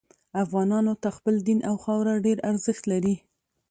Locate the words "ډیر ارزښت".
2.25-2.83